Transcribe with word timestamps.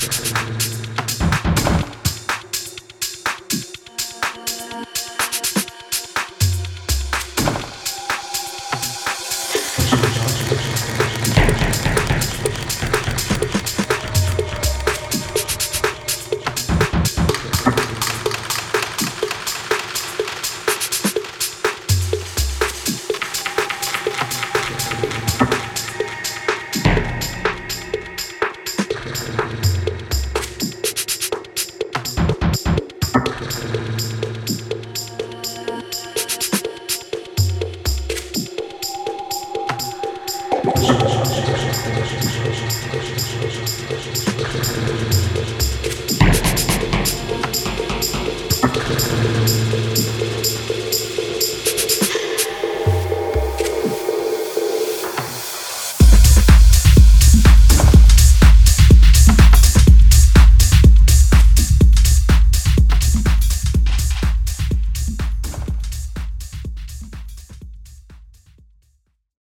Gracias. 0.00 0.59